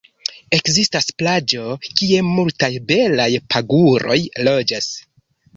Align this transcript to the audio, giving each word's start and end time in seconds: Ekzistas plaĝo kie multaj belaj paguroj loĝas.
Ekzistas 0.57 1.09
plaĝo 1.21 1.67
kie 2.01 2.23
multaj 2.29 2.71
belaj 2.89 3.31
paguroj 3.55 4.21
loĝas. 4.49 4.93